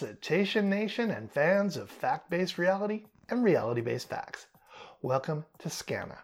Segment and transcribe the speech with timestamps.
[0.00, 4.46] Cetacean Nation and fans of fact based reality and reality based facts.
[5.02, 6.20] Welcome to Skaana.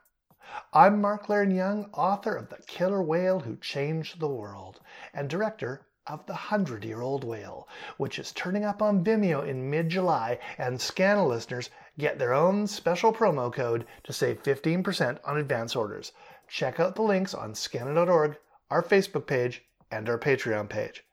[0.72, 4.80] I'm Mark Leiren-Young, author of The Killer Whale Who Changed the World
[5.12, 7.68] and director of The Hundred Year Old Whale,
[7.98, 12.66] which is turning up on Vimeo in mid July, and Skaana listeners get their own
[12.66, 16.12] special promo code to save 15% on advance orders.
[16.48, 18.38] Check out the links on skaana.org,
[18.70, 21.05] our Facebook page, and our Patreon page.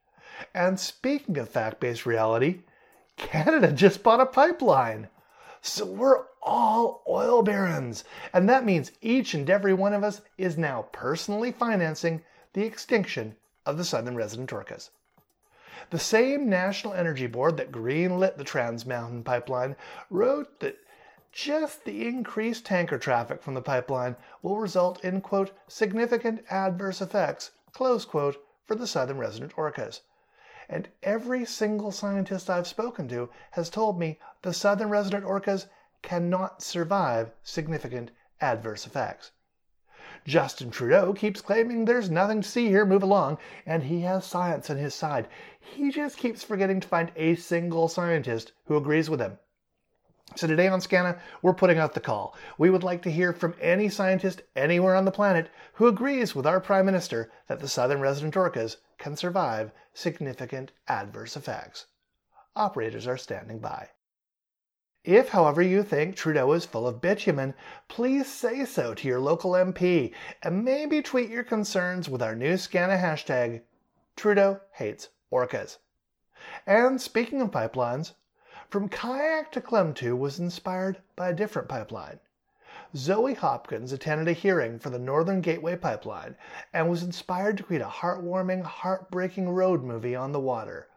[0.53, 2.61] And speaking of fact based reality,
[3.17, 5.09] Canada just bought a pipeline.
[5.61, 8.03] So we're all oil barons.
[8.33, 13.35] And that means each and every one of us is now personally financing the extinction
[13.65, 14.89] of the southern resident orcas.
[15.89, 19.75] The same National Energy Board that greenlit the Trans Mountain Pipeline
[20.09, 20.77] wrote that
[21.31, 27.51] just the increased tanker traffic from the pipeline will result in, quote, significant adverse effects,
[27.71, 30.01] close quote, for the southern resident orcas
[30.73, 35.67] and every single scientist I've spoken to has told me the southern resident orcas
[36.01, 38.09] cannot survive significant
[38.41, 39.33] adverse effects.
[40.25, 44.67] Justin Trudeau keeps claiming there's nothing to see here, move along, and he has science
[44.71, 45.27] on his side.
[45.59, 49.37] He just keeps forgetting to find a single scientist who agrees with him.
[50.35, 52.35] So today on Skaana, we're putting out the call.
[52.57, 56.47] We would like to hear from any scientist anywhere on the planet who agrees with
[56.47, 61.87] our Prime Minister that the southern resident orcas can survive significant adverse effects.
[62.55, 63.89] Operators are standing by.
[65.03, 67.55] If, however, you think Trudeau is full of bitumen,
[67.89, 72.53] please say so to your local MP and maybe tweet your concerns with our new
[72.53, 73.63] Skaana hashtag,
[74.15, 75.79] Trudeau hates orcas.
[76.65, 78.13] And speaking of pipelines,
[78.69, 82.19] From Kayak to Klemtu was inspired by a different pipeline.
[82.95, 86.35] Zoe Hopkins attended a hearing for the Northern Gateway Pipeline
[86.71, 90.87] and was inspired to create a heartwarming, heartbreaking road movie on the water.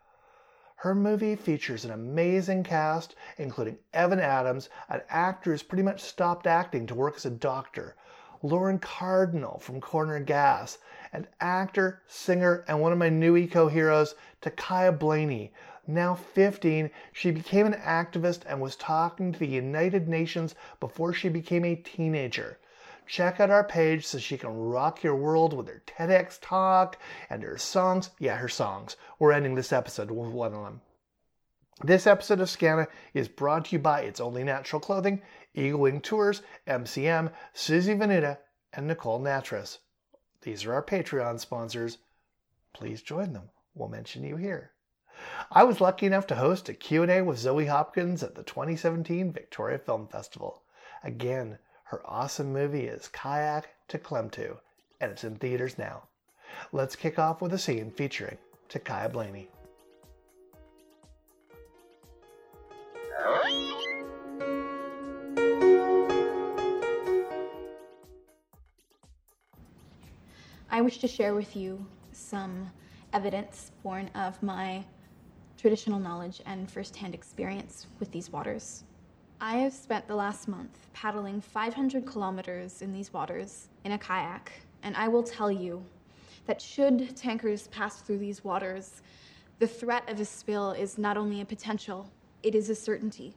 [0.80, 6.46] Her movie features an amazing cast, including Evan Adams, an actor who's pretty much stopped
[6.46, 7.96] acting to work as a doctor,
[8.42, 10.76] Lorne Cardinal from Corner Gas,
[11.14, 15.50] and actor, singer, and one of my new eco heroes, Ta'Kaiya Blaney,
[15.86, 21.28] now 15, she became an activist and was talking to the United Nations before she
[21.28, 22.58] became a teenager.
[23.06, 26.98] Check out our page so she can rock your world with her TEDx talk
[27.30, 28.10] and her songs.
[28.18, 28.96] Yeah, her songs.
[29.18, 30.80] We're ending this episode with one of them.
[31.84, 35.22] This episode of Skaana is brought to you by It's Only Natural Clothing,
[35.54, 38.38] Eagle Wing Tours, MCM, Susie Venuta,
[38.72, 39.78] and Nicole Natras.
[40.42, 41.98] These are our Patreon sponsors.
[42.72, 43.50] Please join them.
[43.74, 44.72] We'll mention you here.
[45.50, 49.78] I was lucky enough to host a Q&A with Zoe Hopkins at the 2017 Victoria
[49.78, 50.62] Film Festival.
[51.04, 54.58] Again, her awesome movie is Kayak to Klemtu,
[55.00, 56.02] and it's in theaters now.
[56.72, 58.38] Let's kick off with a scene featuring
[58.68, 59.48] Ta'Kaiya Blaney.
[70.68, 72.70] I wish to share with you some
[73.12, 74.84] evidence born of my
[75.66, 78.84] traditional knowledge and firsthand experience with these waters.
[79.40, 84.52] I have spent the last month paddling 500 kilometers in these waters in a kayak,
[84.84, 85.84] and I will tell you
[86.46, 89.02] that should tankers pass through these waters,
[89.58, 92.08] the threat of a spill is not only a potential,
[92.44, 93.34] it is a certainty.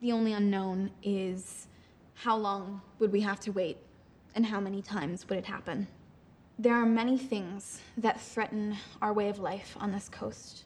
[0.00, 1.68] The only unknown is
[2.14, 3.78] how long would we have to wait
[4.34, 5.86] and how many times would it happen?
[6.58, 10.64] There are many things that threaten our way of life on this coast.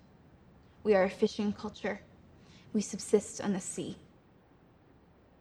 [0.84, 2.00] We are a fishing culture.
[2.72, 3.97] We subsist on the sea.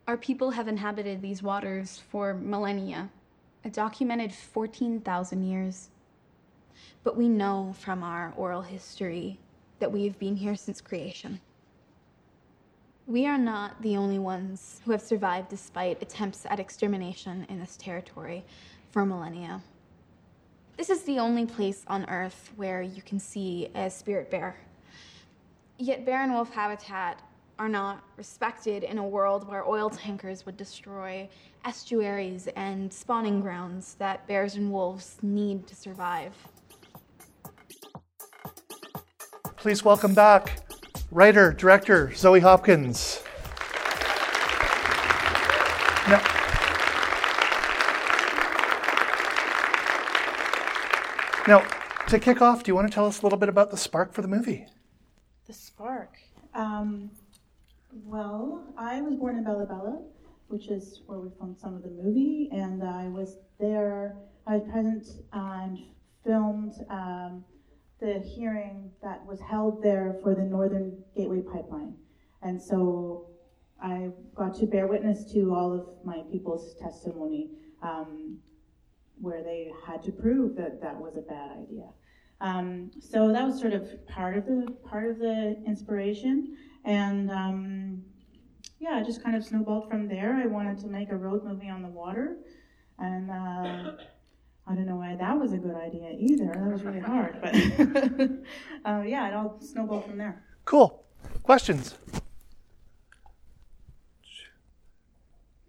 [0.07, 3.09] Our people have inhabited these waters for millennia,
[3.65, 5.89] a documented 14,000 years.
[7.03, 9.39] But we know from our oral history
[9.79, 11.39] that we have been here since creation.
[13.07, 17.77] We are not the only ones who have survived despite attempts at extermination in this
[17.77, 18.43] territory
[18.91, 19.63] for millennia.
[20.77, 24.55] This is the only place on Earth where you can see a spirit bear.
[25.81, 27.23] Yet bear and wolf habitat
[27.57, 31.27] are not respected in a world where oil tankers would destroy
[31.65, 36.35] estuaries and spawning grounds that bears and wolves need to survive.
[39.55, 40.61] Please welcome back
[41.09, 43.23] writer, director Zoe Hopkins.
[46.07, 46.21] Now,
[51.47, 51.67] now,
[52.07, 54.13] to kick off, do you want to tell us a little bit about the spark
[54.13, 54.67] for the movie?
[55.51, 56.17] The spark.
[56.53, 57.11] Um,
[58.05, 60.01] well, I was born in Bella Bella,
[60.47, 64.15] which is where we filmed some of the movie, and I was there.
[64.47, 65.77] I was present and
[66.23, 67.43] filmed um,
[67.99, 71.97] the hearing that was held there for the Northern Gateway Pipeline.
[72.41, 73.27] And so
[73.83, 77.49] I got to bear witness to all of my people's testimony
[77.83, 78.37] um,
[79.19, 81.89] where they had to prove that that was a bad idea.
[82.41, 88.01] Um, so that was sort of part of the part of the inspiration, and um,
[88.79, 90.33] yeah, it just kind of snowballed from there.
[90.33, 92.37] I wanted to make a road movie on the water,
[92.97, 93.91] and uh,
[94.67, 96.51] I don't know why that was a good idea either.
[96.55, 97.53] That was really hard, but
[98.91, 100.43] uh, yeah, it all snowballed from there.
[100.65, 101.03] Cool.
[101.43, 101.95] Questions?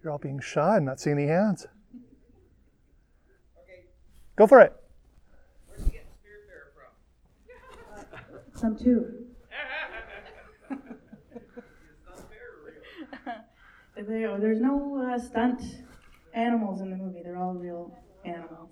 [0.03, 0.77] You're all being shy.
[0.77, 1.67] I'm not seeing any hands.
[3.63, 3.85] Okay.
[4.35, 4.73] Go for it.
[8.63, 9.25] Some too.
[13.95, 15.61] There, there's no uh, stunt
[16.33, 17.21] animals in the movie.
[17.23, 17.95] They're all real
[18.25, 18.71] animals.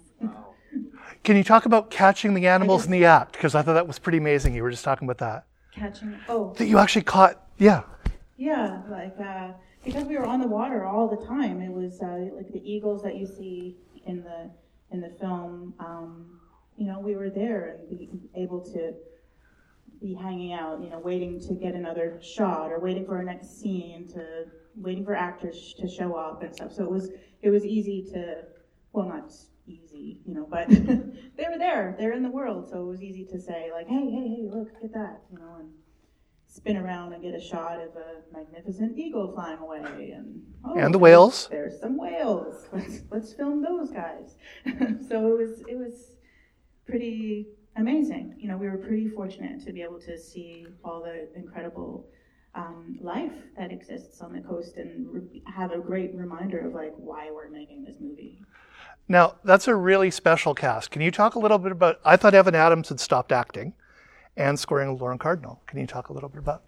[1.24, 3.34] Can you talk about catching the animals in the act?
[3.34, 4.56] Because I thought that was pretty amazing.
[4.56, 5.46] You were just talking about that.
[5.74, 6.18] Catching.
[6.28, 7.84] Oh, That you actually caught, yeah.
[8.36, 9.52] yeah, like uh,
[9.86, 11.62] because we were on the water all the time.
[11.62, 14.50] It was uh, like the eagles that you see in the
[14.92, 15.76] in the film.
[15.80, 16.40] Um,
[16.78, 18.94] you know, we were there and be able to
[20.02, 20.82] be hanging out.
[20.82, 24.46] You know, waiting to get another shot or waiting for our next scene to
[24.76, 26.74] waiting for actors to show up and stuff.
[26.74, 27.10] So it was
[27.42, 28.44] it was easy to
[28.94, 29.32] well not
[29.68, 31.96] easy, you know, but they were there.
[31.98, 34.70] They're in the world, so it was easy to say like, hey, hey, hey, look
[34.84, 35.70] at that, you know, and
[36.48, 40.94] spin around and get a shot of a magnificent eagle flying away and oh, And
[40.94, 41.48] the whales.
[41.50, 42.68] There's some whales.
[42.74, 44.36] Let's let's film those guys.
[45.08, 46.18] so it was it was
[46.86, 48.36] pretty amazing.
[48.38, 52.08] You know, we were pretty fortunate to be able to see all the incredible
[52.54, 56.94] um, life that exists on the coast and re- have a great reminder of like
[56.98, 58.44] why we're making this movie.
[59.08, 60.92] Now, that's a really special cast.
[60.92, 62.00] Can you talk a little bit about?
[62.06, 63.74] I thought Evan Adams had stopped acting
[64.38, 65.62] and scoring Lorne Cardinal.
[65.68, 66.64] Can you talk a little bit about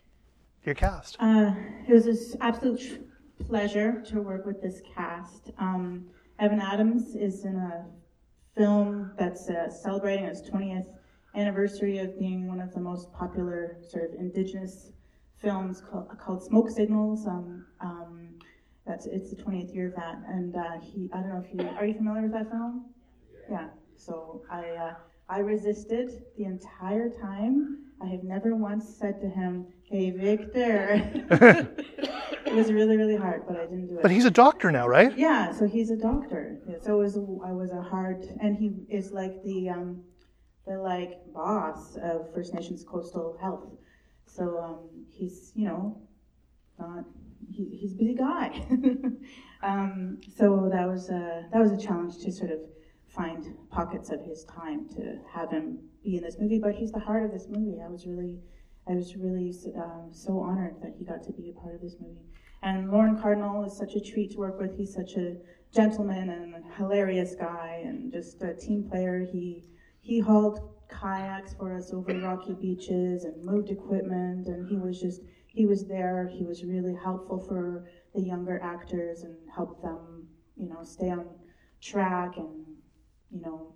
[0.66, 1.18] your cast?
[1.20, 1.54] Uh,
[1.88, 3.08] it was an absolute
[3.48, 5.52] pleasure to work with this cast.
[5.58, 6.06] Um,
[6.40, 7.86] Evan Adams is in a
[8.56, 10.88] film that's uh, celebrating its 20th
[11.36, 14.92] anniversary of being one of the most popular sort of indigenous
[15.38, 17.26] films called, called Smoke Signals.
[17.28, 18.30] Um, um,
[18.86, 21.68] that's it's the 20th year of that, and uh, he I don't know if you
[21.78, 22.86] are you familiar with that film?
[23.50, 23.68] Yeah.
[23.96, 24.94] So I uh,
[25.30, 27.78] I resisted the entire time.
[28.02, 31.02] I have never once said to him, "Hey Victor."
[32.46, 34.02] it was really really hard, but I didn't do it.
[34.02, 35.18] But he's a doctor now, right?
[35.18, 36.60] Yeah, so he's a doctor.
[36.82, 40.04] So it was a, I was a hard, and he is like the um,
[40.66, 43.66] the like boss of First Nations Coastal Health.
[44.26, 46.02] So um, he's you know
[46.80, 47.06] not
[47.52, 48.66] he, he's a busy guy.
[49.64, 52.60] um, so that was a that was a challenge to sort of
[53.08, 56.60] find pockets of his time to have him be in this movie.
[56.60, 57.82] But he's the heart of this movie.
[57.82, 58.40] I was really
[58.88, 61.96] I was really um, so honored that he got to be a part of this
[62.00, 62.26] movie.
[62.62, 64.76] And Lorne Cardinal is such a treat to work with.
[64.78, 65.36] He's such a
[65.74, 69.22] gentleman and a hilarious guy and just a team player.
[69.22, 69.64] He
[70.02, 70.60] he hauled
[70.90, 75.86] kayaks for us over rocky beaches and moved equipment and he was just he was
[75.86, 76.28] there.
[76.28, 81.26] He was really helpful for the younger actors and helped them, you know, stay on
[81.82, 82.66] track and
[83.30, 83.74] you know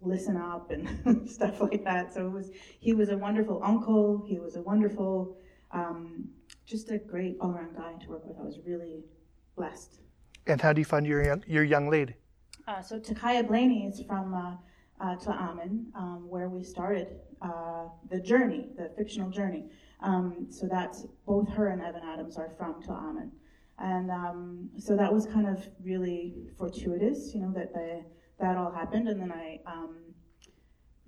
[0.00, 2.12] listen up and stuff like that.
[2.12, 2.50] So it was
[2.80, 4.24] he was a wonderful uncle.
[4.26, 5.36] He was a wonderful,
[5.72, 6.28] um,
[6.66, 8.38] just a great all around guy to work with.
[8.38, 9.04] I was really
[9.56, 10.00] blessed.
[10.46, 12.14] And how do you find your young, your young lady?
[12.66, 14.54] Uh, so Ta'Kaiya Blaney is from uh,
[15.00, 17.08] uh, Tla'amin, um, where we started
[17.42, 19.64] uh, the journey, the fictional journey.
[20.00, 23.30] Um, so that's both her and Evan Adams are from Tla'amin.
[23.78, 28.02] And um, so that was kind of really fortuitous, you know, that the,
[28.40, 29.08] that all happened.
[29.08, 29.96] And then I um,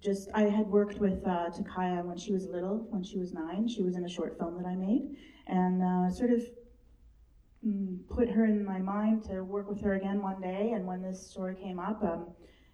[0.00, 3.68] just, I had worked with uh, Ta'Kaiya when she was little, when she was nine.
[3.68, 5.16] She was in a short film that I made.
[5.46, 6.42] And uh, sort of
[7.66, 10.72] mm, put her in my mind to work with her again one day.
[10.75, 12.26] And when this story came up, um,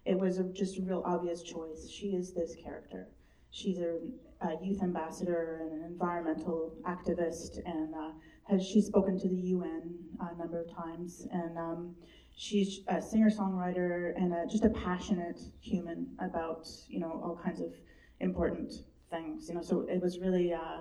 [0.05, 1.89] it was a, just a real obvious choice.
[1.89, 3.09] She is this character.
[3.51, 3.97] She's a,
[4.41, 8.11] a youth ambassador and an environmental activist, and uh,
[8.49, 11.27] has she's spoken to the UN a number of times.
[11.31, 11.95] And um,
[12.37, 17.73] she's a singer-songwriter and a, just a passionate human about you know all kinds of
[18.19, 18.71] important
[19.09, 19.49] things.
[19.49, 20.53] You know, so it was really.
[20.53, 20.79] Uh,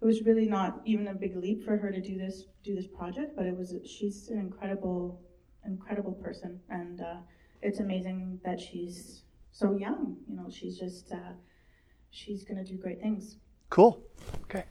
[0.00, 2.88] it was really not even a big leap for her to do this do this
[2.88, 5.22] project, but it was she's an incredible
[5.64, 7.18] incredible person, and uh,
[7.60, 10.16] it's amazing that she's so young.
[10.28, 11.34] You know, she's just uh,
[12.10, 13.36] she's gonna do great things.
[13.70, 14.02] Cool.
[14.44, 14.64] Okay.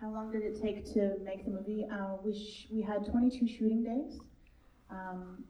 [0.00, 1.84] How long did it take to make the movie?
[1.92, 4.18] Uh, we sh- we had 22 shooting days.
[4.88, 5.44] Um,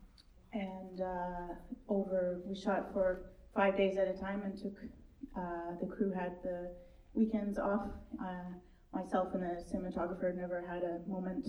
[0.52, 1.54] and uh,
[1.88, 4.74] over we shot for five days at a time and took
[5.36, 6.74] uh, the crew had the
[7.14, 7.86] weekends off.
[8.20, 8.50] Uh,
[8.92, 11.46] myself and the cinematographer never had a moment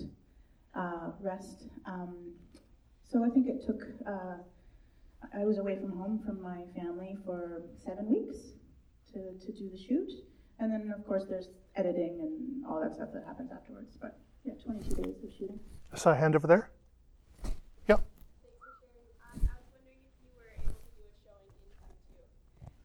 [0.76, 1.70] uh, rest.
[1.86, 2.30] Um,
[3.02, 3.82] so I think it took.
[4.06, 4.36] Uh,
[5.34, 8.36] I was away from home from my family for seven weeks
[9.12, 10.08] to, to do the shoot,
[10.60, 13.96] and then of course there's editing and all that stuff that happens afterwards.
[14.00, 15.60] But yeah, 22 days of shooting.
[15.92, 16.70] I saw a hand over there.
[17.88, 18.00] Yep.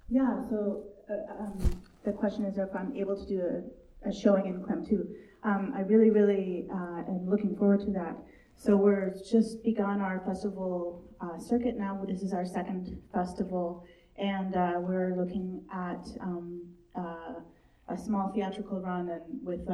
[0.09, 4.45] Yeah, so uh, um, the question is if I'm able to do a, a showing
[4.45, 5.07] in Klemtu.
[5.43, 8.17] Um, I really, really uh, am looking forward to that.
[8.55, 12.03] So we're just begun our festival uh, circuit now.
[12.07, 13.85] This is our second festival,
[14.17, 16.63] and uh, we're looking at um,
[16.95, 17.35] uh,
[17.89, 19.67] a small theatrical run and with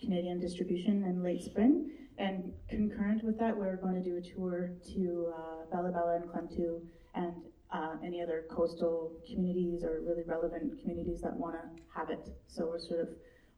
[0.00, 1.90] Canadian distribution in late spring.
[2.18, 6.24] And concurrent with that, we're going to do a tour to uh, Bella Bella and
[6.30, 6.80] Klemtu
[7.14, 7.34] and
[7.72, 12.28] uh, any other coastal communities or really relevant communities that want to have it.
[12.46, 13.08] So we're sort of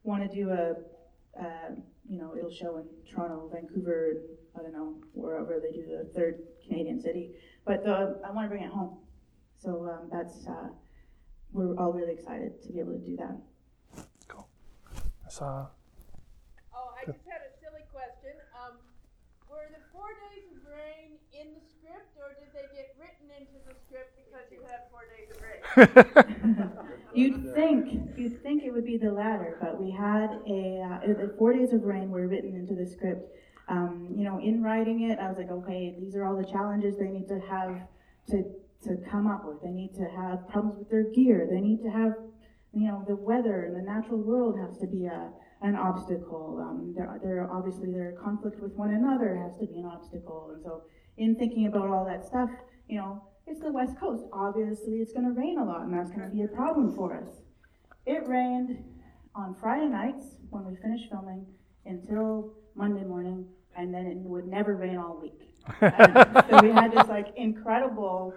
[0.03, 0.75] want to do a,
[1.41, 1.75] uh,
[2.09, 4.23] you know, it'll show in Toronto, Vancouver,
[4.59, 7.33] I don't know, wherever they do the third Canadian city.
[7.65, 8.99] But the, I want to bring it home.
[9.59, 10.69] So um, that's, uh,
[11.53, 13.37] we're all really excited to be able to do that.
[15.29, 15.47] Cool.
[15.47, 15.67] I
[16.73, 18.35] saw I just had a silly question.
[18.57, 18.81] Um,
[19.51, 23.61] were the four days of rain in the script, or did they get written into
[23.69, 25.61] the script because you had four days of rain?
[27.15, 31.35] you'd think you'd think it would be the latter, but we had a uh, the
[31.39, 33.31] four days of rain were written into the script.
[33.69, 36.97] Um, you know, in writing it, I was like, okay, these are all the challenges
[36.97, 37.87] they need to have
[38.31, 38.45] to
[38.85, 39.63] to come up with.
[39.63, 41.47] They need to have problems with their gear.
[41.51, 42.15] They need to have,
[42.73, 46.61] you know, the weather and the natural world has to be a an obstacle.
[46.63, 50.63] Um, there, there obviously their conflict with one another has to be an obstacle, and
[50.63, 50.85] so
[51.17, 52.51] in thinking about all that stuff,
[52.89, 54.25] you know, it's the West Coast.
[54.33, 57.17] Obviously, it's going to rain a lot, and that's going to be a problem for
[57.17, 57.43] us.
[58.07, 58.85] It rained
[59.35, 61.47] on Friday nights when we finished filming
[61.87, 63.47] until Monday morning,
[63.77, 65.41] and then it would never rain all week.
[65.81, 68.35] so we had this like incredible,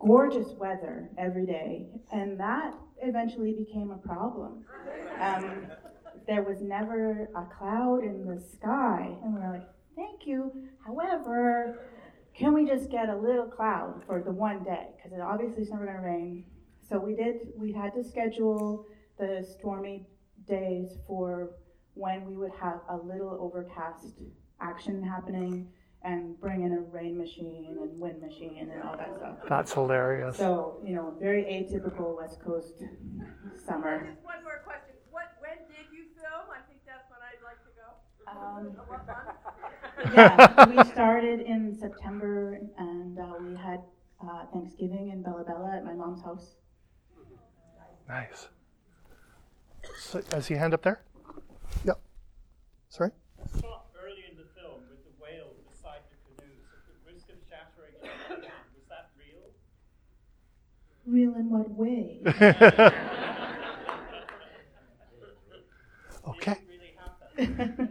[0.00, 4.64] gorgeous weather every day, and that eventually became a problem.
[5.20, 5.66] Um,
[6.26, 9.16] there was never a cloud in the sky.
[9.22, 10.52] And we are like, thank you.
[10.86, 11.80] However,
[12.34, 14.88] can we just get a little cloud for the one day?
[14.96, 16.44] Because it obviously is never going to rain.
[16.88, 18.86] So we did, we had to schedule
[19.18, 20.06] the stormy
[20.48, 21.50] days for
[21.94, 24.20] when we would have a little overcast
[24.60, 25.68] action happening
[26.04, 29.36] and bring in a rain machine and wind machine and all that stuff.
[29.48, 30.36] That's hilarious.
[30.36, 32.82] So, you know, very atypical West Coast
[33.66, 34.06] summer.
[34.06, 34.94] Just one more question.
[35.10, 36.46] What, when did you film?
[36.52, 37.88] I think that's when I'd like to go.
[38.26, 40.14] Um, what month?
[40.14, 43.80] yeah, we started in September, and uh, we had
[44.22, 46.56] uh, Thanksgiving in Bella Bella at my mom's house.
[48.08, 48.48] Nice.
[49.98, 51.02] So, is he hand up there?
[51.84, 52.00] Yep.
[52.88, 53.10] Sorry.
[53.60, 57.36] Saw early in the film with the whale beside the canoe, so the risk of
[57.48, 57.96] shattering.
[58.00, 59.52] Was that real?
[61.06, 62.20] Real in what way?
[66.28, 66.56] okay.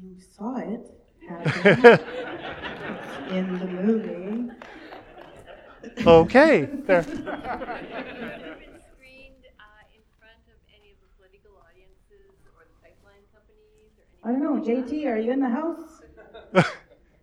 [0.00, 0.80] You saw it
[3.30, 4.52] in the movie.
[6.06, 7.04] Okay, there.
[14.24, 16.02] I don't know, JT, are you in the house?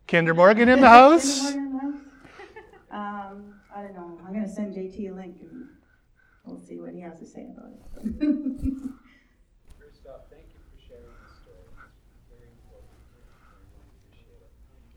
[0.08, 1.54] Kinder Morgan in the house?
[1.54, 2.02] in the house?
[3.32, 4.16] Um, I don't know.
[4.24, 5.68] I'm going to send JT a link and
[6.48, 7.84] we'll see what he has to say about it.
[9.76, 11.68] First off, thank you for sharing the story.
[12.16, 12.88] It's very important.
[12.88, 13.60] I
[14.00, 14.52] appreciate it.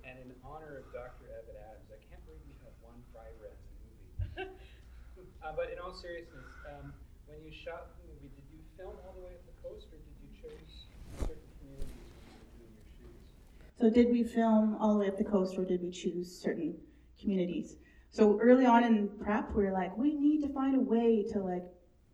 [0.06, 1.26] And in honor of Dr.
[1.26, 4.54] Evan Adams, I can't believe you have one fry red movie.
[5.42, 6.92] Uh, but in all seriousness, um,
[7.26, 9.98] when you shot the movie, did you film all the way up the coast, or
[9.98, 10.86] did you choose
[11.18, 13.78] certain communities when you were doing your shoots?
[13.78, 16.74] So did we film all the way up the coast, or did we choose certain
[17.20, 17.76] communities?
[18.10, 21.40] So early on in prep, we were like, we need to find a way to
[21.40, 21.64] like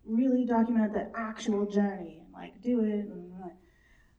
[0.05, 3.07] really document the actual journey and like do it.
[3.07, 3.33] And,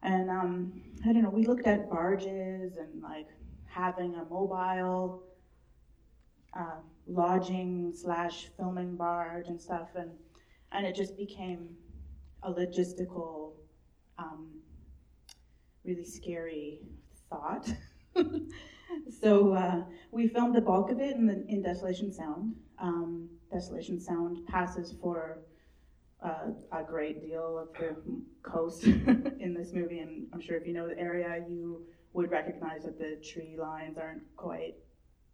[0.01, 3.27] and um, I don't know, we looked at barges and like
[3.67, 5.23] having a mobile
[6.55, 10.11] uh, lodging slash filming barge and stuff, and
[10.71, 11.69] and it just became
[12.43, 13.53] a logistical,
[14.17, 14.47] um,
[15.83, 16.79] really scary
[17.29, 17.69] thought.
[19.21, 22.55] so uh, we filmed the bulk of it in, the, in Desolation Sound.
[22.79, 25.39] Um, Desolation Sound passes for
[26.23, 27.95] uh, a great deal of the
[28.41, 32.83] coast in this movie, and I'm sure if you know the area, you would recognize
[32.83, 34.75] that the tree lines aren't quite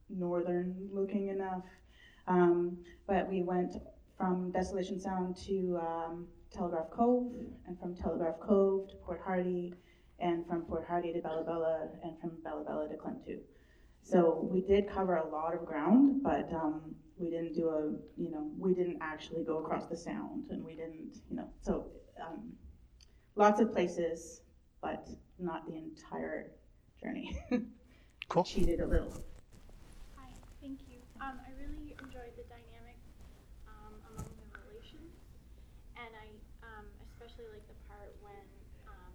[0.09, 1.63] northern looking enough.
[2.27, 2.77] Um,
[3.07, 3.75] but we went
[4.17, 7.31] from Desolation Sound to um, Telegraph Cove,
[7.67, 9.73] and from Telegraph Cove to Port Hardy,
[10.21, 13.39] and from Port Hardy to Bella Bella, and from Bella Bella to Klemtu.
[14.03, 18.31] So we did cover a lot of ground, but um, we didn't do a, you
[18.31, 21.87] know, we didn't actually go across the sound, and we didn't, you know, so
[22.21, 22.51] um,
[23.35, 24.41] lots of places,
[24.81, 25.07] but
[25.39, 26.51] not the entire
[27.01, 27.37] journey.
[28.31, 28.47] Cool.
[28.47, 29.11] Cheated a little.
[30.15, 30.31] Hi,
[30.63, 31.03] thank you.
[31.19, 32.95] Um, I really enjoyed the dynamic
[33.67, 35.11] um, among the relations,
[35.99, 36.31] and I
[36.63, 38.47] um, especially like the part when
[38.87, 39.11] um,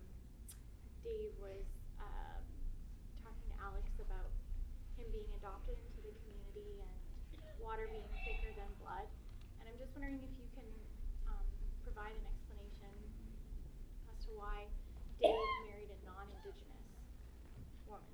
[1.01, 1.63] Dave was
[2.03, 2.43] um,
[3.23, 4.31] talking to Alex about
[4.99, 6.95] him being adopted into the community and
[7.63, 9.07] water being thicker than blood.
[9.63, 10.67] And I'm just wondering if you can
[11.31, 11.47] um,
[11.87, 12.95] provide an explanation
[14.11, 14.67] as to why
[15.23, 15.39] Dave
[15.71, 16.87] married a non-Indigenous
[17.87, 18.11] woman.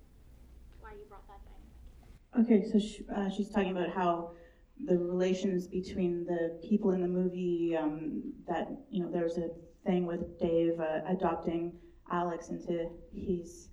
[0.85, 2.13] Why you brought that dynamic.
[2.37, 2.77] Okay, so
[3.17, 4.37] uh, she's talking about how
[4.85, 9.49] the relations between the people in the movie um, that you know there's a
[9.87, 11.73] thing with Dave uh, adopting
[12.13, 13.69] Alex into his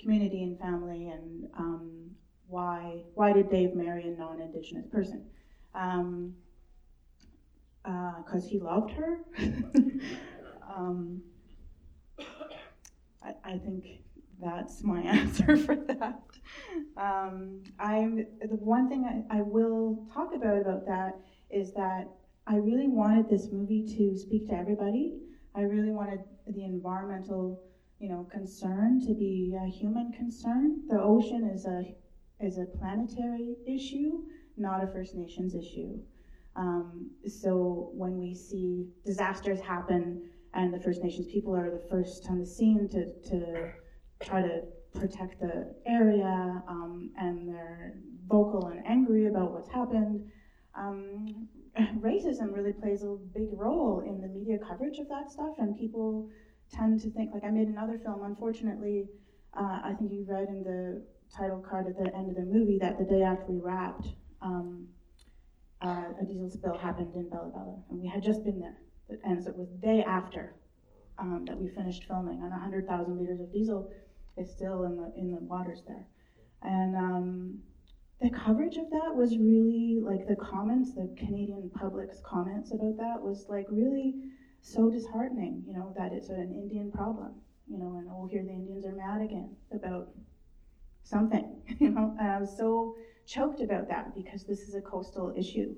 [0.00, 2.10] community and family, and um,
[2.48, 5.24] why why did Dave marry a non-Indigenous person?
[5.74, 6.34] Um,
[7.84, 9.18] because he loved her.
[10.74, 11.22] um,
[13.22, 14.00] I, I think
[14.40, 16.20] that's my answer for that.
[16.96, 21.18] Um, I'm the one thing I, I will talk about about that
[21.50, 22.08] is that
[22.46, 25.14] I really wanted this movie to speak to everybody.
[25.54, 27.62] I really wanted the environmental,
[28.04, 30.82] you know, concern to be a human concern.
[30.88, 31.96] The ocean is a
[32.38, 34.24] is a planetary issue,
[34.58, 35.98] not a First Nations issue.
[36.54, 42.26] Um, so when we see disasters happen and the First Nations people are the first
[42.28, 43.72] on the scene to, to
[44.22, 47.94] try to protect the area um, and they're
[48.26, 50.30] vocal and angry about what's happened,
[50.74, 51.48] um,
[52.00, 55.54] racism really plays a big role in the media coverage of that stuff.
[55.58, 56.28] And people
[56.72, 59.08] tend to think, like, I made another film, unfortunately,
[59.56, 61.02] uh, I think you read in the
[61.36, 64.08] title card at the end of the movie that the day after we wrapped,
[64.42, 64.86] um,
[65.82, 68.78] uh, a diesel spill happened in Bella Bella, and we had just been there.
[69.24, 70.54] And so it was the day after
[71.18, 73.90] um, that we finished filming, and 100,000 liters of diesel
[74.36, 76.06] is still in the in the waters there.
[76.62, 77.58] And um,
[78.20, 83.20] the coverage of that was really like the comments, the Canadian public's comments about that
[83.20, 84.14] was like really
[84.64, 85.62] so disheartening.
[85.66, 87.32] You know that it's an Indian problem.
[87.68, 90.08] You know, and oh, here the Indians are mad again about
[91.02, 91.50] something.
[91.80, 92.96] You know, and I was so
[93.26, 95.74] choked about that because this is a coastal issue,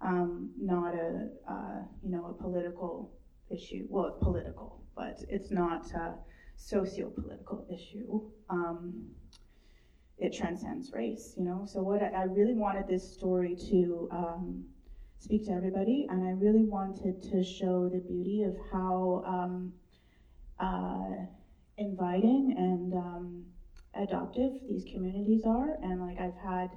[0.00, 3.12] um, not a uh, you know a political
[3.50, 3.86] issue.
[3.88, 6.14] Well, it's political, but it's not a
[6.56, 8.20] socio-political issue.
[8.48, 9.10] Um,
[10.18, 11.64] it transcends race, you know.
[11.66, 14.64] So what I, I really wanted this story to um,
[15.24, 19.72] speak to everybody, and I really wanted to show the beauty of how um,
[20.60, 21.24] uh,
[21.78, 23.44] inviting and um,
[23.94, 26.70] adoptive these communities are, and like I've had.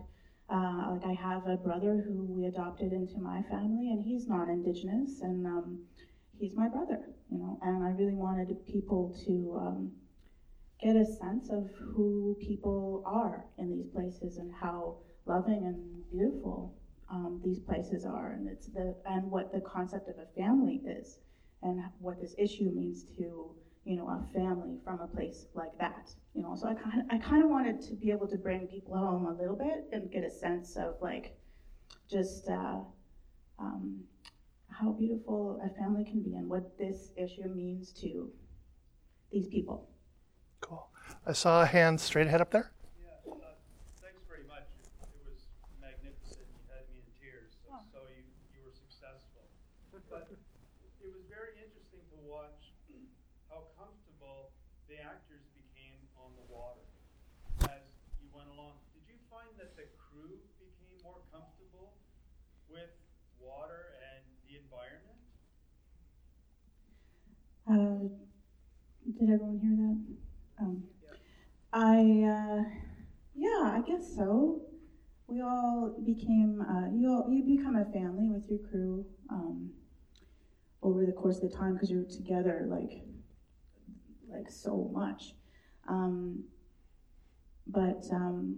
[0.50, 5.20] Uh, like I have a brother who we adopted into my family, and he's non-indigenous,
[5.20, 5.80] and um,
[6.40, 7.60] he's my brother, you know.
[7.62, 9.92] And I really wanted people to um,
[10.82, 16.77] get a sense of who people are in these places and how loving and beautiful
[17.10, 21.20] um, these places are, and it's the and what the concept of a family is,
[21.64, 23.52] and what this issue means to
[23.86, 26.12] you know a family from a place like that.
[26.34, 28.96] You know, so I kind I kind of wanted to be able to bring people
[28.98, 31.38] home a little bit and get a sense of like
[32.10, 32.50] just.
[32.50, 32.80] Uh,
[33.60, 34.04] um,
[34.70, 38.30] how beautiful a family can be and what this issue means to
[39.32, 39.90] these people.
[40.62, 40.86] Cool.
[41.26, 42.70] I saw a hand straight ahead up there.
[43.02, 43.58] Yeah, uh,
[43.98, 44.70] thanks very much.
[44.78, 44.86] It,
[45.18, 45.50] it was
[45.82, 46.46] magnificent.
[46.46, 47.82] You had me in tears, so, Oh.
[47.90, 48.22] so you,
[48.54, 49.50] you were successful.
[50.14, 50.30] But
[51.02, 52.70] it was very interesting to watch
[53.50, 54.54] how comfortable
[54.86, 56.86] the actors became on the water
[57.66, 57.82] as
[58.22, 58.78] you went along.
[58.94, 61.98] Did you find that the crew became more comfortable
[62.70, 62.94] with
[63.42, 65.20] water and the environment?
[67.70, 68.08] Uh,
[69.18, 70.64] did everyone hear that?
[70.64, 70.84] Um,
[71.74, 72.64] I, uh,
[73.36, 74.62] yeah, I guess so.
[75.28, 79.72] We all became, uh, you, all, you become a family with your crew um,
[80.82, 83.02] over the course of the time because you're together like,
[84.30, 85.34] like so much.
[85.88, 86.44] Um,
[87.68, 88.58] but um,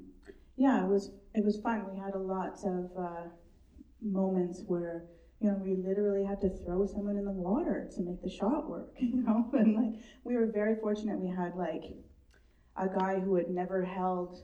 [0.56, 1.86] yeah, it was it was fun.
[1.86, 3.28] We had a lot of uh,
[4.02, 5.06] moments where
[5.40, 8.68] you know we literally had to throw someone in the water to make the shot
[8.70, 8.90] work.
[9.00, 11.20] You know, and like we were very fortunate.
[11.20, 11.84] We had like
[12.78, 14.44] a guy who had never held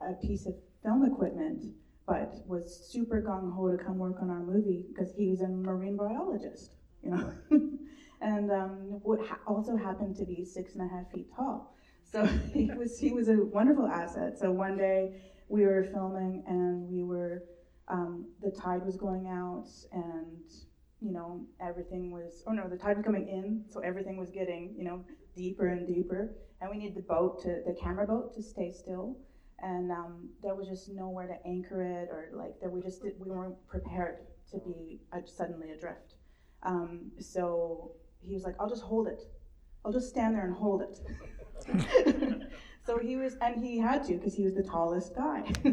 [0.00, 1.64] a piece of film equipment,
[2.06, 5.96] but was super gung ho to come work on our movie because he's a marine
[5.96, 6.72] biologist,
[7.02, 7.32] you know,
[8.20, 11.66] and um, would ha- also happened to be six and a half feet tall.
[12.02, 14.38] So he was he was a wonderful asset.
[14.38, 15.10] So one day
[15.48, 17.42] we were filming and we were
[17.88, 20.50] um, the tide was going out and
[21.00, 24.72] you know everything was oh no the tide was coming in so everything was getting
[24.76, 25.04] you know
[25.36, 26.34] deeper and deeper.
[26.60, 29.16] And we needed the boat to the camera boat to stay still.
[29.60, 33.14] And um, there was just nowhere to anchor it or like that we just did,
[33.18, 34.18] we weren't prepared
[34.50, 36.14] to be uh, suddenly adrift.
[36.64, 39.22] Um, so he was like i'll just hold it.
[39.84, 42.48] I'll just stand there and hold it.
[42.84, 45.50] So he was and he had to because he was the tallest guy.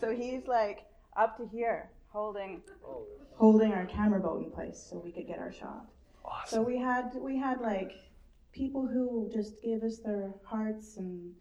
[0.00, 0.84] So he's like
[1.16, 2.62] up to here holding
[3.34, 5.86] holding our camera boat in place so we could get our shot
[6.24, 6.56] Awesome.
[6.58, 7.92] so we had we had like
[8.52, 11.32] people who just gave us their hearts and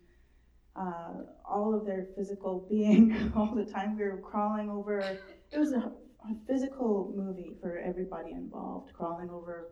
[0.76, 1.12] uh,
[1.46, 3.98] all of their physical being all the time.
[3.98, 5.00] We were crawling over.
[5.52, 5.80] It was a,
[6.24, 8.94] a physical movie for everybody involved.
[8.94, 9.68] Crawling over.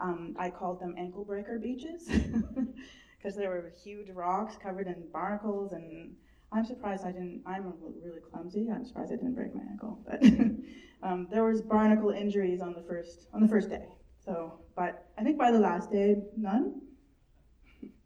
[0.00, 2.08] Um, I called them ankle breaker beaches
[3.18, 6.14] because there were huge rocks covered in barnacles and.
[6.50, 7.42] I'm surprised I didn't.
[7.46, 8.68] I'm really clumsy.
[8.72, 9.98] I'm surprised I didn't break my ankle.
[10.06, 10.22] But
[11.02, 13.86] um, there was barnacle injuries on the first on the first day.
[14.24, 16.80] So, but I think by the last day, none.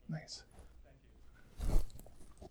[0.08, 0.42] Nice.
[1.60, 1.76] Thank
[2.40, 2.48] you.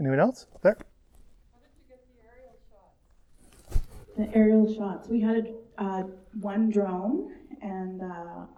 [0.00, 0.46] Anyone else?
[0.62, 0.76] There?
[0.76, 4.16] How did you get the aerial shots.
[4.16, 5.08] The aerial shots.
[5.08, 6.02] We had uh,
[6.40, 8.04] one drone, and uh,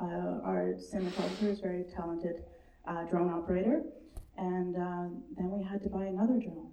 [0.01, 2.45] uh, our cinematographer is very talented
[2.89, 3.83] uh, drone operator.
[4.39, 6.73] And uh, then we had to buy another drone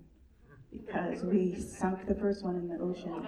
[0.72, 3.26] because we sunk the first one in the ocean.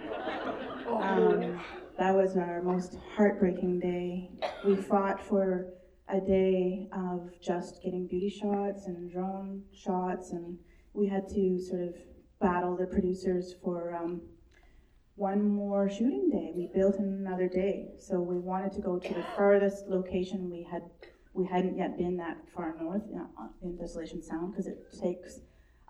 [0.88, 1.60] Um,
[1.98, 4.30] that was our most heartbreaking day.
[4.66, 5.68] We fought for
[6.10, 10.58] a day of just getting beauty shots and drone shots, and
[10.94, 11.96] we had to sort of
[12.40, 14.22] battle the producers for um,
[15.16, 16.52] one more shooting day.
[16.56, 20.84] We built another day, so we wanted to go to the furthest location we had.
[21.36, 23.22] We hadn't yet been that far north in,
[23.62, 25.42] in Desolation Sound because it takes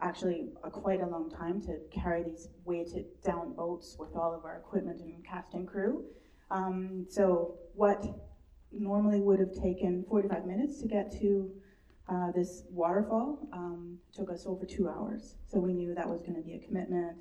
[0.01, 4.43] actually a, quite a long time to carry these weighted down boats with all of
[4.43, 6.03] our equipment and casting crew.
[6.49, 8.03] Um, so what
[8.71, 11.51] normally would have taken 45 minutes to get to
[12.09, 15.35] uh, this waterfall um, took us over two hours.
[15.47, 17.17] So we knew that was going to be a commitment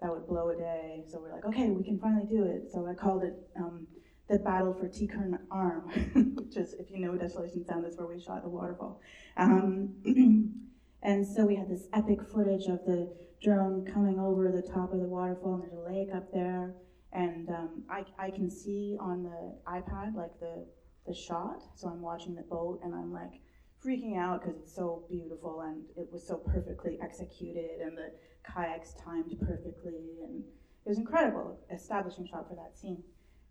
[0.00, 1.04] that would blow a day.
[1.06, 2.70] So we're like, okay, we can finally do it.
[2.72, 3.86] So I called it um,
[4.28, 5.88] the Battle for Tikern Arm,
[6.36, 9.00] which is, if you know Desolation Sound, that's where we shot the waterfall.
[9.36, 9.94] Um,
[11.02, 13.10] and so we had this epic footage of the
[13.42, 16.74] drone coming over the top of the waterfall, and there's a lake up there.
[17.12, 20.66] And um, I, I can see on the iPad like the
[21.08, 21.62] the shot.
[21.74, 23.40] So I'm watching the boat and I'm like
[23.84, 28.12] freaking out because it's so beautiful and it was so perfectly executed and the
[28.44, 30.42] kayaks timed perfectly and
[30.84, 33.02] it was incredible establishing shot for that scene.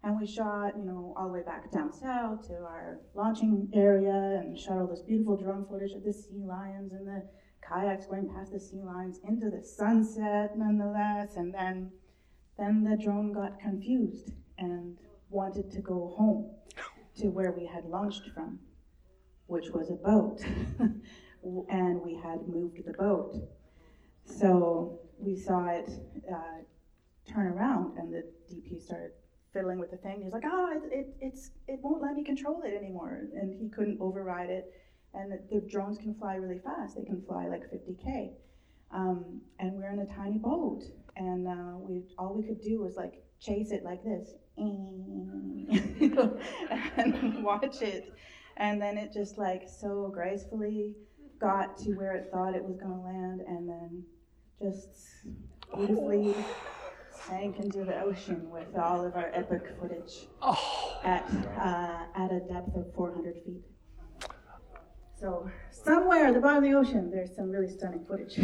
[0.04, 4.42] And we shot, you know, all the way back down south to our launching area
[4.42, 7.28] and shot all this beautiful drone footage of the sea lions and the
[7.68, 11.36] kayaks going past the sea lions into the sunset nonetheless.
[11.36, 11.92] And then
[12.58, 14.98] then the drone got confused and
[15.30, 16.52] wanted to go home
[17.18, 18.60] to where we had launched from,
[19.48, 20.42] which was a boat.
[21.70, 23.36] and we had moved the boat.
[24.26, 25.90] So we saw it
[26.32, 26.62] uh,
[27.32, 29.12] turn around, and the DP started
[29.54, 30.22] fiddling with the thing.
[30.24, 33.70] He's like, "Oh, it, it, it's it won't let me control it anymore," and he
[33.70, 34.74] couldn't override it.
[35.14, 38.34] And the, drones can fly really fast; they can fly like 50k.
[38.92, 40.84] Um, and we're in a tiny boat,
[41.16, 45.68] and uh, we all we could do was like chase it like this, and
[47.44, 48.14] watch it,
[48.58, 50.96] and then it just like so gracefully
[51.40, 54.04] got to where it thought it was going to land, and then
[54.60, 54.90] just
[55.76, 56.34] beautifully
[57.28, 60.28] sank into the ocean with all of our epic footage
[61.04, 61.24] at
[61.60, 63.62] uh, at a depth of 400 feet.
[65.20, 68.38] So somewhere at the bottom of the ocean, there's some really stunning footage.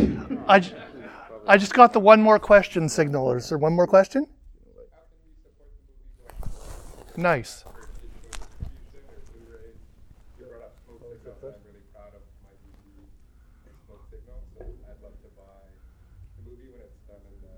[0.48, 0.74] I, j-
[1.48, 3.32] I just got the one more question signal.
[3.34, 4.26] Is there one more question?
[7.16, 7.64] Nice.
[10.40, 11.38] You brought up smoke signals.
[11.46, 13.06] I'm really proud of my DVD
[13.86, 14.42] smoke signal.
[14.58, 15.62] So I'd love to buy
[16.42, 17.54] the movie when it's done in the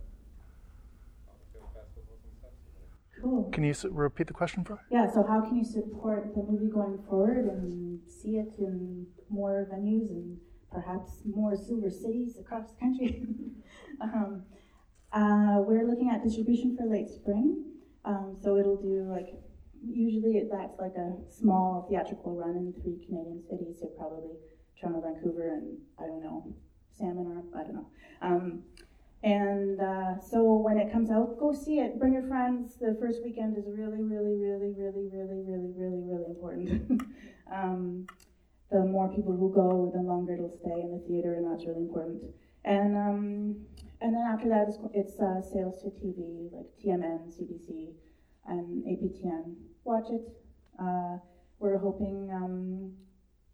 [1.32, 2.52] all the film festivals and stuff.
[2.68, 2.84] So
[3.26, 3.50] Cool.
[3.52, 4.86] Can you repeat the question for?
[4.92, 9.68] Yeah, so how can you support the movie going forward and see it in more
[9.74, 10.38] venues and
[10.72, 13.26] perhaps more silver cities across the country?
[14.02, 14.44] um,
[15.12, 17.66] uh, we're looking at distribution for late spring.
[18.06, 19.30] Um, so it'll do like,
[19.84, 24.38] usually that's like a small theatrical run in three Canadian cities, so probably
[24.80, 26.54] Toronto, Vancouver, and I don't know,
[26.92, 27.90] Salmon or I don't know.
[28.22, 28.64] Um,
[29.26, 31.98] And uh, so when it comes out, go see it.
[31.98, 32.76] Bring your friends.
[32.80, 37.02] The first weekend is really, really, really, really, really, really, really, really important.
[37.52, 38.06] um,
[38.70, 41.82] the more people who go, the longer it'll stay in the theater, and that's really
[41.82, 42.22] important.
[42.66, 43.56] And um,
[44.00, 47.94] and then after that, it's, it's uh, sales to TV, like TMN, CBC,
[48.46, 49.56] and APTN.
[49.86, 50.22] Watch it.
[50.80, 51.18] Uh,
[51.58, 52.94] we're hoping, um,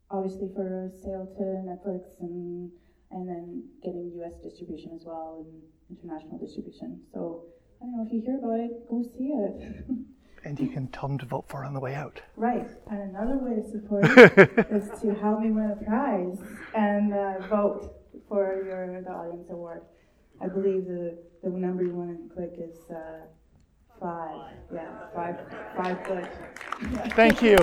[0.09, 2.71] obviously, for a sale to Netflix and
[3.11, 4.33] and then getting U.S.
[4.43, 7.01] distribution as well and international distribution.
[7.13, 7.43] So
[7.81, 9.85] I don't know if you hear about it, go see it.
[10.43, 12.19] And you can tell them to vote for it on the way out.
[12.35, 12.67] right.
[12.89, 14.05] And another way to support
[14.71, 16.39] is to help me win a prize
[16.73, 17.93] and uh, vote
[18.27, 19.83] for your the audience award.
[20.41, 23.27] I believe the the number you want to click is uh,
[23.99, 24.55] five.
[24.73, 25.37] Yeah, five
[25.77, 25.99] five.
[26.09, 27.07] Yeah.
[27.09, 27.57] Thank you.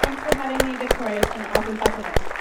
[0.00, 1.18] Thanks for having me, Victoria.
[1.20, 2.31] It's been awesome talking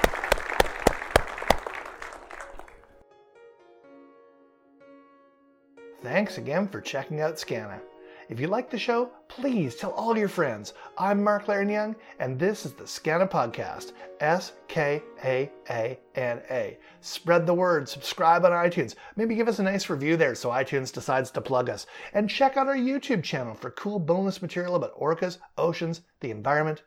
[6.03, 7.79] Thanks again for checking out Skaana.
[8.27, 10.73] If you like the show, please tell all your friends.
[10.97, 13.91] I'm Mark Leiren-Young, and this is the Skaana Podcast.
[14.19, 16.79] S K A A N A.
[17.01, 20.91] Spread the word, subscribe on iTunes, maybe give us a nice review there so iTunes
[20.91, 24.99] decides to plug us, and check out our YouTube channel for cool bonus material about
[24.99, 26.81] orcas, oceans, the environment,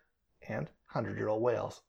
[0.48, 1.82] and 100 year old whales.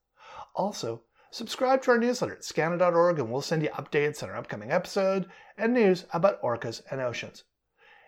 [0.53, 1.01] Also,
[1.35, 5.27] subscribe to our newsletter at skaana.org and we'll send you updates on our upcoming episode
[5.57, 7.43] and news about orcas and oceans.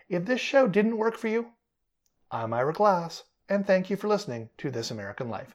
[0.08, 1.48] If this show didn't work for you,
[2.30, 5.54] I'm Ira Glass, and thank you for listening to This American Life.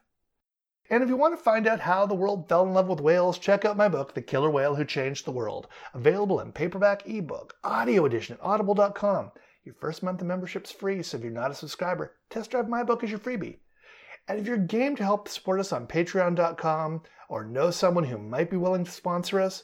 [0.92, 3.40] And if you want to find out how the world fell in love with whales,
[3.40, 7.56] check out my book, The Killer Whale Who Changed the World, available in paperback, ebook,
[7.64, 9.32] audio edition at audible.com.
[9.64, 12.84] Your first month of membership's free, so if you're not a subscriber, test drive my
[12.84, 13.58] book as your freebie.
[14.28, 17.02] And if you're game to help support us on patreon.com
[17.34, 19.64] or know someone who might be willing to sponsor us,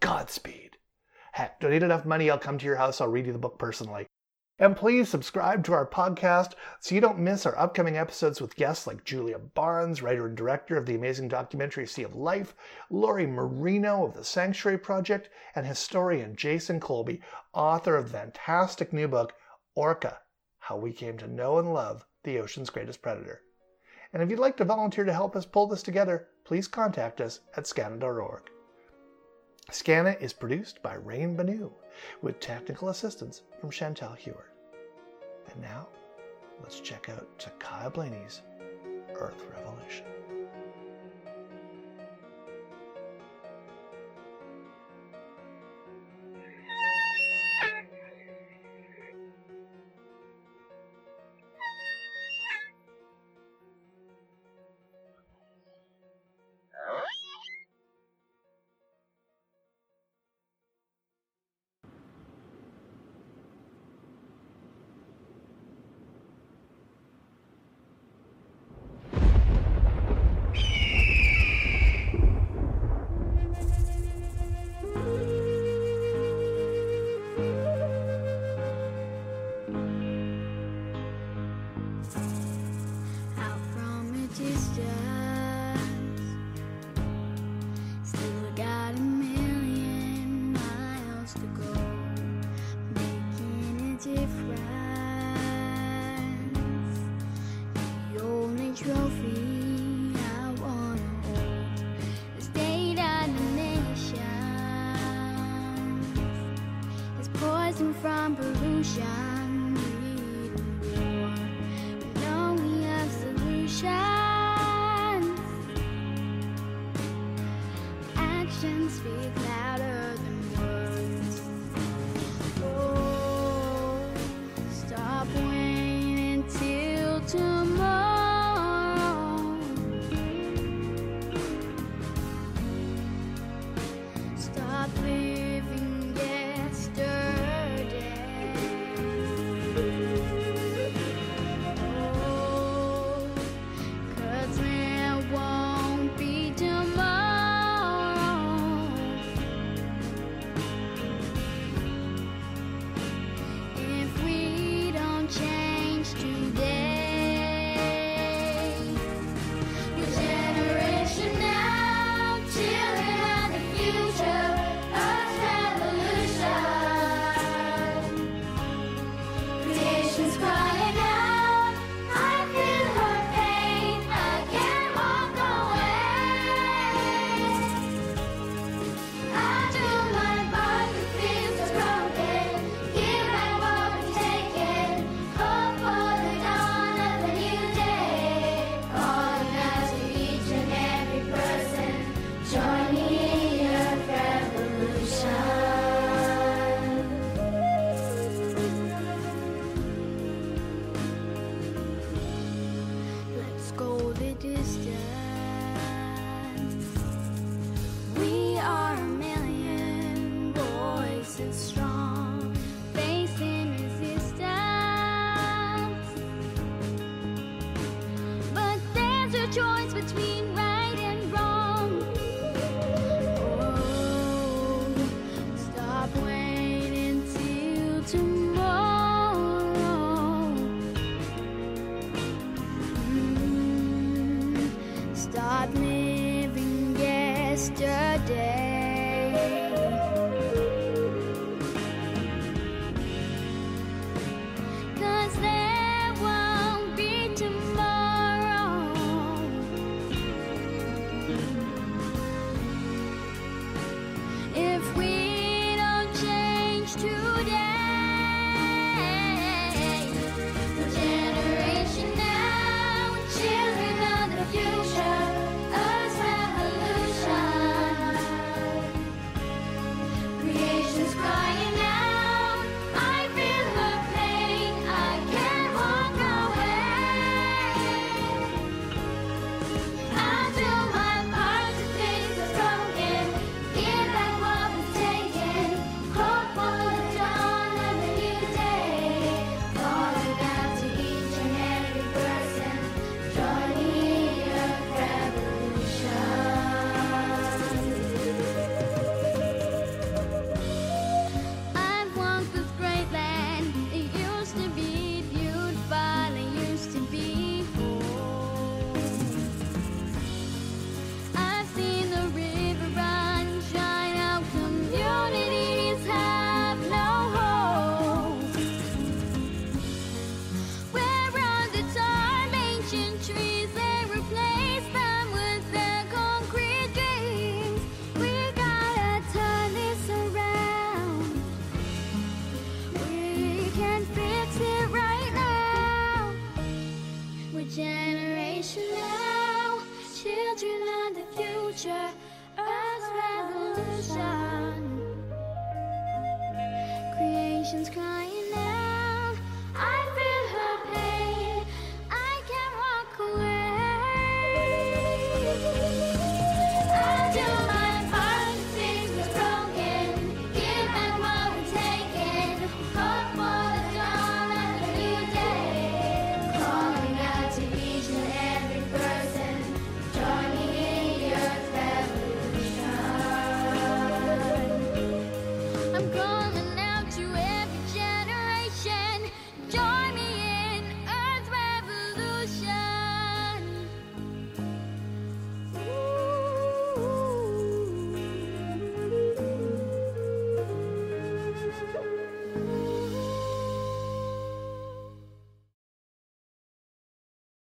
[0.00, 0.78] Godspeed.
[1.30, 4.08] Heck, donate enough money, I'll come to your house, I'll read you the book personally.
[4.58, 8.84] And please subscribe to our podcast so you don't miss our upcoming episodes with guests
[8.88, 12.52] like Julia Barnes, writer and director of the amazing documentary Sea of Life,
[12.90, 19.06] Lori Marino of the Sanctuary Project, and historian Jason Colby, author of the fantastic new
[19.06, 19.34] book,
[19.76, 20.18] Orca
[20.58, 23.42] How We Came to Know and Love the Ocean's Greatest Predator.
[24.12, 27.40] And if you'd like to volunteer to help us pull this together, please contact us
[27.56, 28.42] at skaana.org.
[29.70, 31.70] Skaana is produced by Rain Banu
[32.20, 34.50] with technical assistance from Chantel Heward.
[35.50, 35.88] And now,
[36.62, 38.42] let's check out Ta'Kaiya Blaney's
[39.14, 40.04] Earth Revolution.